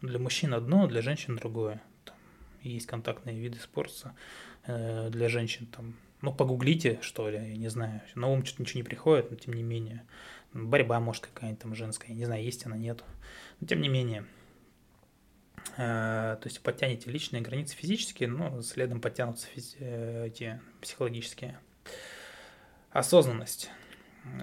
Для 0.00 0.18
мужчин 0.18 0.54
одно, 0.54 0.86
для 0.86 1.02
женщин 1.02 1.36
другое. 1.36 1.82
Есть 2.74 2.86
контактные 2.86 3.38
виды 3.38 3.58
спорта 3.58 4.14
э, 4.66 5.08
для 5.10 5.28
женщин. 5.28 5.66
Там, 5.66 5.96
ну, 6.22 6.32
погуглите, 6.32 6.98
что 7.02 7.28
ли, 7.28 7.36
я 7.36 7.56
не 7.56 7.68
знаю. 7.68 8.02
На 8.14 8.28
ум 8.28 8.44
что-то 8.44 8.62
ничего 8.62 8.78
не 8.78 8.84
приходит, 8.84 9.30
но 9.30 9.36
тем 9.36 9.54
не 9.54 9.62
менее. 9.62 10.04
Борьба, 10.52 11.00
может, 11.00 11.26
какая-нибудь 11.26 11.62
там 11.62 11.74
женская, 11.74 12.08
я 12.08 12.14
не 12.14 12.24
знаю, 12.24 12.42
есть 12.42 12.64
она, 12.66 12.76
нету. 12.76 13.04
Но 13.60 13.66
тем 13.66 13.80
не 13.80 13.88
менее. 13.88 14.26
Э, 15.76 16.36
то 16.40 16.46
есть 16.46 16.60
подтянете 16.62 17.10
личные 17.10 17.42
границы 17.42 17.76
физические, 17.76 18.28
но 18.28 18.62
следом 18.62 19.00
подтянутся 19.00 19.48
физи- 19.54 19.76
э, 19.80 20.26
эти 20.26 20.60
психологические. 20.80 21.58
Осознанность. 22.90 23.70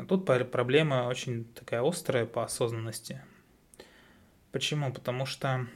Тут 0.07 0.25
проблема 0.25 1.07
очень 1.07 1.45
такая 1.45 1.81
острая 1.81 2.25
по 2.25 2.43
осознанности. 2.43 3.21
Почему? 4.51 4.93
Потому 4.93 5.25
что 5.25 5.67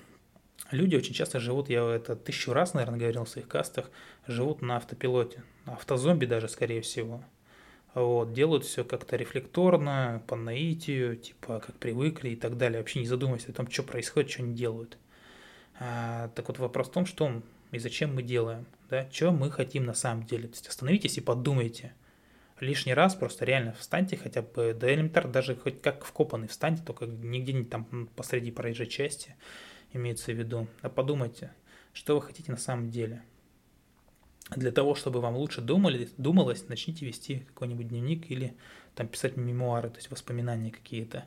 люди 0.71 0.95
очень 0.95 1.13
часто 1.13 1.39
живут, 1.39 1.69
я 1.69 1.83
это 1.83 2.15
тысячу 2.15 2.53
раз, 2.53 2.73
наверное, 2.73 2.99
говорил 2.99 3.25
в 3.25 3.29
своих 3.29 3.47
кастах, 3.47 3.89
живут 4.27 4.61
на 4.61 4.77
автопилоте, 4.77 5.43
автозомби 5.65 6.25
даже, 6.25 6.49
скорее 6.49 6.81
всего. 6.81 7.23
Вот, 7.93 8.33
делают 8.33 8.63
все 8.63 8.83
как-то 8.83 9.15
рефлекторно, 9.15 10.21
по 10.27 10.35
наитию, 10.35 11.15
типа, 11.15 11.59
как 11.65 11.75
привыкли 11.77 12.29
и 12.29 12.35
так 12.35 12.57
далее, 12.57 12.79
вообще 12.79 12.99
не 12.99 13.07
задумываясь 13.07 13.47
о 13.47 13.53
том, 13.53 13.69
что 13.71 13.83
происходит, 13.83 14.29
что 14.29 14.43
они 14.43 14.53
делают. 14.53 14.97
А, 15.79 16.29
так 16.35 16.47
вот 16.47 16.59
вопрос 16.59 16.89
в 16.89 16.91
том, 16.91 17.05
что 17.05 17.41
и 17.71 17.79
зачем 17.79 18.13
мы 18.13 18.21
делаем, 18.21 18.65
да, 18.89 19.07
что 19.11 19.31
мы 19.31 19.49
хотим 19.49 19.85
на 19.85 19.93
самом 19.93 20.25
деле. 20.25 20.47
То 20.47 20.55
есть 20.55 20.67
остановитесь 20.67 21.17
и 21.17 21.21
подумайте– 21.21 21.93
лишний 22.59 22.93
раз 22.93 23.15
просто 23.15 23.45
реально 23.45 23.73
встаньте 23.73 24.17
хотя 24.17 24.41
бы, 24.41 24.75
да 24.79 24.93
элементарно, 24.93 25.31
даже 25.31 25.55
хоть 25.55 25.81
как 25.81 26.03
вкопанный 26.03 26.47
встаньте, 26.47 26.83
только 26.83 27.05
нигде 27.05 27.53
не 27.53 27.65
там 27.65 28.09
посреди 28.15 28.51
проезжей 28.51 28.87
части, 28.87 29.35
имеется 29.93 30.31
в 30.31 30.35
виду, 30.35 30.67
а 30.81 30.89
подумайте, 30.89 31.51
что 31.93 32.15
вы 32.15 32.21
хотите 32.21 32.51
на 32.51 32.57
самом 32.57 32.89
деле. 32.89 33.23
Для 34.55 34.71
того, 34.71 34.95
чтобы 34.95 35.19
вам 35.19 35.35
лучше 35.35 35.61
думали, 35.61 36.09
думалось, 36.17 36.67
начните 36.69 37.05
вести 37.05 37.39
какой-нибудь 37.39 37.89
дневник 37.89 38.31
или 38.31 38.55
там 38.95 39.07
писать 39.07 39.35
мемуары, 39.35 39.89
то 39.89 39.97
есть 39.97 40.09
воспоминания 40.09 40.71
какие-то. 40.71 41.25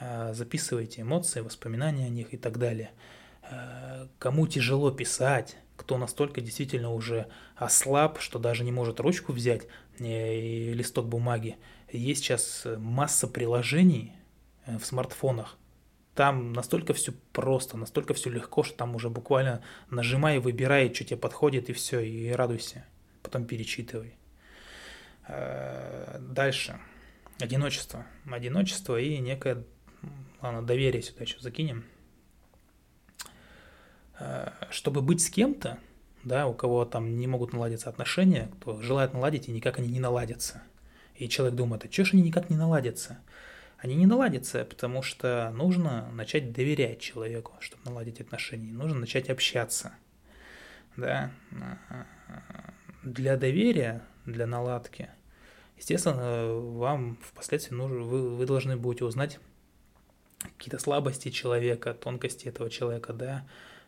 э, 0.00 0.34
записывайте 0.34 1.02
эмоции, 1.02 1.40
воспоминания 1.40 2.06
о 2.06 2.10
них 2.10 2.34
и 2.34 2.36
так 2.36 2.58
далее. 2.58 2.90
Кому 4.18 4.46
тяжело 4.46 4.90
писать, 4.90 5.56
кто 5.76 5.96
настолько 5.96 6.42
действительно 6.42 6.92
уже 6.92 7.28
ослаб, 7.56 8.20
что 8.20 8.38
даже 8.38 8.62
не 8.62 8.72
может 8.72 9.00
ручку 9.00 9.32
взять 9.32 9.66
и 9.98 10.72
листок 10.74 11.06
бумаги, 11.06 11.56
есть 11.90 12.22
сейчас 12.24 12.66
масса 12.76 13.26
приложений 13.26 14.12
в 14.66 14.84
смартфонах, 14.84 15.56
там 16.18 16.52
настолько 16.52 16.94
все 16.94 17.12
просто, 17.32 17.76
настолько 17.76 18.12
все 18.12 18.28
легко, 18.28 18.64
что 18.64 18.76
там 18.76 18.96
уже 18.96 19.08
буквально 19.08 19.62
нажимай, 19.88 20.40
выбирай, 20.40 20.92
что 20.92 21.04
тебе 21.04 21.16
подходит, 21.16 21.70
и 21.70 21.72
все, 21.72 22.00
и 22.00 22.32
радуйся. 22.32 22.84
Потом 23.22 23.44
перечитывай. 23.44 24.16
Э, 25.28 26.18
дальше. 26.18 26.80
Одиночество. 27.38 28.04
Одиночество 28.28 28.98
и 28.98 29.18
некое, 29.18 29.62
ладно, 30.42 30.66
доверие 30.66 31.02
сюда 31.02 31.22
еще 31.22 31.38
закинем. 31.38 31.84
Э, 34.18 34.50
чтобы 34.70 35.02
быть 35.02 35.22
с 35.22 35.30
кем-то, 35.30 35.78
да, 36.24 36.48
у 36.48 36.52
кого 36.52 36.84
там 36.84 37.16
не 37.16 37.28
могут 37.28 37.52
наладиться 37.52 37.88
отношения, 37.88 38.50
кто 38.56 38.82
желает 38.82 39.14
наладить, 39.14 39.46
и 39.46 39.52
никак 39.52 39.78
они 39.78 39.86
не 39.86 40.00
наладятся. 40.00 40.64
И 41.14 41.28
человек 41.28 41.54
думает, 41.54 41.84
а 41.84 41.92
что 41.92 42.04
ж 42.04 42.14
они 42.14 42.22
никак 42.22 42.50
не 42.50 42.56
наладятся? 42.56 43.20
Они 43.78 43.94
не 43.94 44.06
наладятся, 44.06 44.64
потому 44.64 45.02
что 45.02 45.50
нужно 45.54 46.10
начать 46.12 46.52
доверять 46.52 47.00
человеку, 47.00 47.54
чтобы 47.60 47.84
наладить 47.84 48.20
отношения, 48.20 48.72
нужно 48.72 48.98
начать 48.98 49.30
общаться. 49.30 49.92
Да? 50.96 51.30
Для 53.04 53.36
доверия, 53.36 54.02
для 54.26 54.46
наладки, 54.46 55.08
естественно, 55.76 56.52
вам 56.52 57.18
впоследствии 57.22 57.74
нужно, 57.74 58.00
вы, 58.00 58.34
вы 58.34 58.46
должны 58.46 58.76
будете 58.76 59.04
узнать 59.04 59.38
какие-то 60.40 60.78
слабости 60.78 61.30
человека, 61.30 61.94
тонкости 61.94 62.48
этого 62.48 62.70
человека, 62.70 63.12
да, 63.12 63.46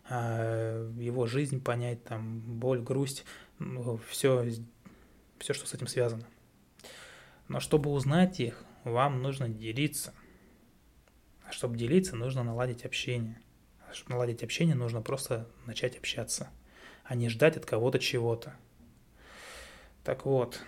а, 0.08 0.88
его 0.98 1.26
жизнь 1.26 1.60
понять, 1.62 2.04
там, 2.04 2.40
боль, 2.40 2.80
грусть, 2.80 3.24
все, 4.08 4.42
ну, 4.42 4.64
все, 5.38 5.52
что 5.52 5.66
с 5.66 5.74
этим 5.74 5.88
связано. 5.88 6.24
Но 7.48 7.58
чтобы 7.58 7.90
узнать 7.90 8.38
их, 8.38 8.64
вам 8.84 9.22
нужно 9.22 9.48
делиться. 9.48 10.14
А 11.44 11.52
чтобы 11.52 11.76
делиться, 11.76 12.16
нужно 12.16 12.42
наладить 12.42 12.84
общение. 12.84 13.40
А 13.88 13.92
чтобы 13.92 14.12
наладить 14.12 14.42
общение, 14.42 14.76
нужно 14.76 15.02
просто 15.02 15.48
начать 15.66 15.96
общаться, 15.96 16.50
а 17.04 17.14
не 17.14 17.28
ждать 17.28 17.56
от 17.56 17.66
кого-то 17.66 17.98
чего-то. 17.98 18.54
Так 20.04 20.24
вот, 20.24 20.62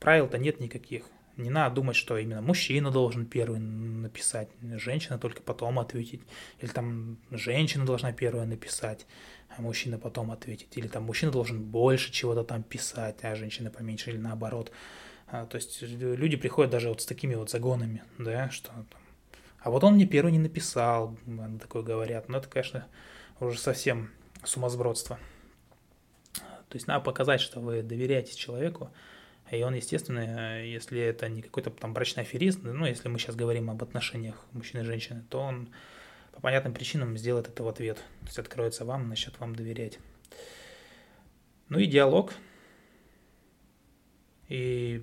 правил-то 0.00 0.38
нет 0.38 0.58
никаких. 0.58 1.04
Не 1.36 1.48
надо 1.48 1.76
думать, 1.76 1.96
что 1.96 2.18
именно 2.18 2.42
мужчина 2.42 2.90
должен 2.90 3.24
первый 3.24 3.58
написать, 3.58 4.50
женщина 4.60 5.18
только 5.18 5.42
потом 5.42 5.78
ответить. 5.78 6.20
Или 6.60 6.70
там 6.70 7.18
женщина 7.30 7.86
должна 7.86 8.12
первая 8.12 8.44
написать, 8.44 9.06
а 9.56 9.62
мужчина 9.62 9.98
потом 9.98 10.30
ответить. 10.30 10.76
Или 10.76 10.88
там 10.88 11.04
мужчина 11.04 11.32
должен 11.32 11.62
больше 11.62 12.12
чего-то 12.12 12.44
там 12.44 12.62
писать, 12.62 13.16
а 13.22 13.34
женщина 13.34 13.70
поменьше, 13.70 14.10
или 14.10 14.18
наоборот. 14.18 14.72
А, 15.32 15.46
то 15.46 15.56
есть 15.56 15.80
люди 15.80 16.36
приходят 16.36 16.70
даже 16.70 16.90
вот 16.90 17.00
с 17.00 17.06
такими 17.06 17.34
вот 17.34 17.48
загонами, 17.48 18.02
да, 18.18 18.50
что 18.50 18.68
там, 18.68 18.86
а 19.60 19.70
вот 19.70 19.82
он 19.82 19.94
мне 19.94 20.04
первый 20.04 20.30
не 20.30 20.38
написал, 20.38 21.16
такое 21.58 21.82
говорят. 21.82 22.28
Но 22.28 22.36
это, 22.36 22.48
конечно, 22.48 22.86
уже 23.40 23.58
совсем 23.58 24.10
сумасбродство. 24.44 25.18
То 26.34 26.74
есть 26.74 26.86
надо 26.86 27.02
показать, 27.02 27.40
что 27.40 27.60
вы 27.60 27.82
доверяете 27.82 28.36
человеку, 28.36 28.90
и 29.50 29.62
он, 29.62 29.72
естественно, 29.72 30.62
если 30.62 31.00
это 31.00 31.30
не 31.30 31.40
какой-то 31.40 31.70
там 31.70 31.94
брачный 31.94 32.24
аферист, 32.24 32.60
ну, 32.62 32.84
если 32.84 33.08
мы 33.08 33.18
сейчас 33.18 33.34
говорим 33.34 33.70
об 33.70 33.82
отношениях 33.82 34.44
мужчины 34.52 34.82
и 34.82 34.84
женщины, 34.84 35.24
то 35.30 35.40
он 35.40 35.70
по 36.32 36.42
понятным 36.42 36.74
причинам 36.74 37.16
сделает 37.16 37.48
это 37.48 37.62
в 37.62 37.68
ответ. 37.68 37.96
То 38.20 38.26
есть 38.26 38.38
откроется 38.38 38.84
вам, 38.84 39.08
начнет 39.08 39.40
вам 39.40 39.54
доверять. 39.56 39.98
Ну 41.70 41.78
и 41.78 41.86
диалог– 41.86 42.34
и 44.52 45.02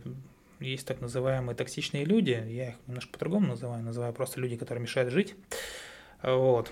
есть 0.60 0.86
так 0.86 1.02
называемые 1.02 1.56
токсичные 1.56 2.06
люди, 2.06 2.30
я 2.32 2.70
их 2.70 2.76
немножко 2.86 3.14
по-другому 3.14 3.48
называю, 3.48 3.84
называю 3.84 4.14
просто 4.14 4.40
люди, 4.40 4.56
которые 4.56 4.84
мешают 4.84 5.12
жить. 5.12 5.34
Вот. 6.22 6.72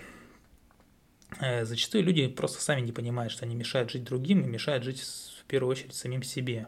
Э, 1.39 1.65
зачастую 1.65 2.03
люди 2.03 2.27
просто 2.27 2.61
сами 2.61 2.81
не 2.81 2.91
понимают, 2.91 3.33
что 3.33 3.45
они 3.45 3.55
мешают 3.55 3.89
жить 3.89 4.03
другим 4.03 4.43
и 4.43 4.47
мешают 4.47 4.83
жить 4.83 5.01
в 5.01 5.43
первую 5.45 5.71
очередь 5.71 5.95
самим 5.95 6.21
себе. 6.21 6.67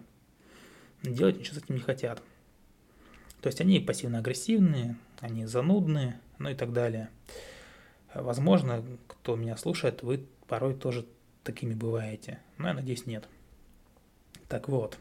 Делать 1.03 1.37
ничего 1.37 1.59
с 1.59 1.63
этим 1.63 1.75
не 1.75 1.81
хотят. 1.81 2.23
То 3.41 3.47
есть 3.47 3.61
они 3.61 3.79
пассивно-агрессивные, 3.79 4.95
они 5.19 5.45
занудные, 5.45 6.19
ну 6.39 6.49
и 6.49 6.55
так 6.55 6.73
далее. 6.73 7.11
Возможно, 8.15 8.83
кто 9.05 9.35
меня 9.35 9.57
слушает, 9.57 10.01
вы 10.01 10.25
порой 10.47 10.73
тоже 10.73 11.05
такими 11.43 11.75
бываете. 11.75 12.39
Но 12.57 12.69
я 12.69 12.73
надеюсь, 12.73 13.05
нет. 13.05 13.27
Так 14.47 14.69
вот. 14.69 14.97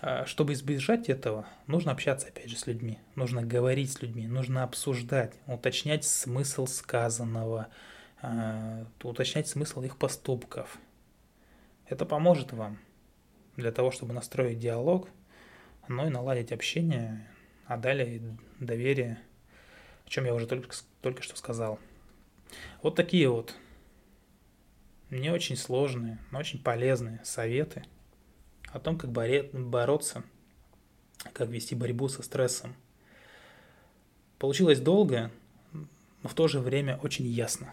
А, 0.00 0.26
чтобы 0.26 0.52
избежать 0.52 1.08
этого, 1.08 1.46
нужно 1.66 1.90
общаться 1.90 2.28
опять 2.28 2.48
же 2.48 2.56
с 2.56 2.66
людьми, 2.68 2.98
нужно 3.16 3.42
говорить 3.42 3.92
с 3.92 4.00
людьми, 4.00 4.28
нужно 4.28 4.62
обсуждать, 4.62 5.34
уточнять 5.46 6.04
смысл 6.04 6.66
сказанного, 6.68 7.66
а, 8.22 8.86
уточнять 9.02 9.48
смысл 9.48 9.82
их 9.82 9.96
поступков. 9.96 10.78
Это 11.86 12.06
поможет 12.06 12.52
вам 12.52 12.78
для 13.56 13.72
того, 13.72 13.90
чтобы 13.90 14.14
настроить 14.14 14.60
диалог, 14.60 15.08
но 15.88 16.06
и 16.06 16.10
наладить 16.10 16.52
общение, 16.52 17.28
а 17.66 17.76
далее 17.76 18.38
доверие, 18.60 19.18
о 20.06 20.10
чем 20.10 20.26
я 20.26 20.34
уже 20.34 20.46
только, 20.46 20.76
только 21.00 21.22
что 21.22 21.36
сказал. 21.36 21.80
Вот 22.82 22.94
такие 22.94 23.28
вот 23.28 23.52
не 25.10 25.30
очень 25.30 25.56
сложные, 25.56 26.18
но 26.30 26.38
очень 26.38 26.62
полезные 26.62 27.20
советы– 27.24 27.84
о 28.72 28.80
том, 28.80 28.98
как 28.98 29.10
бороться, 29.10 30.22
как 31.32 31.48
вести 31.48 31.74
борьбу 31.74 32.08
со 32.08 32.22
стрессом. 32.22 32.74
Получилось 34.38 34.80
долго, 34.80 35.30
но 35.72 36.28
в 36.28 36.34
то 36.34 36.48
же 36.48 36.60
время 36.60 36.98
очень 37.02 37.26
ясно. 37.26 37.72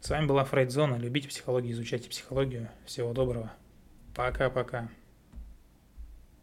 С 0.00 0.10
вами 0.10 0.26
была 0.26 0.44
Фрейдзона. 0.44 0.96
Любите 0.96 1.28
психологию, 1.28 1.72
изучайте 1.72 2.08
психологию. 2.08 2.68
Всего 2.84 3.12
доброго. 3.12 3.52
Пока-пока. 4.14 4.88